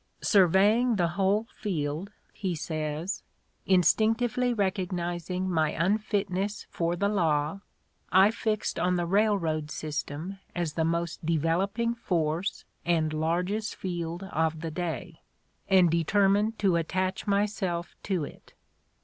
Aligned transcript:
"Survey 0.23 0.79
ing 0.79 0.95
the 0.95 1.09
whole 1.09 1.45
field," 1.55 2.09
he 2.33 2.55
says, 2.55 3.21
"instinctively 3.67 4.51
recognizing 4.51 5.47
my 5.47 5.69
unfitness 5.73 6.65
for 6.71 6.95
the 6.95 7.07
law, 7.07 7.61
I 8.11 8.31
fixed 8.31 8.79
on 8.79 8.95
the 8.95 9.05
railroad 9.05 9.69
system 9.69 10.39
as 10.55 10.73
the 10.73 10.83
most 10.83 11.23
developing 11.23 11.93
force 11.93 12.65
and 12.83 13.13
largest 13.13 13.75
field 13.75 14.23
of 14.23 14.61
the 14.61 14.71
day, 14.71 15.21
and 15.69 15.91
determined 15.91 16.57
to 16.57 16.77
attach 16.77 17.27
myself 17.27 17.95
to 18.01 18.23
it." 18.25 18.53